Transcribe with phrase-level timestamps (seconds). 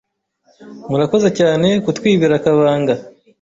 [0.89, 2.93] Murakoze Cyane Kutwibira Akabanga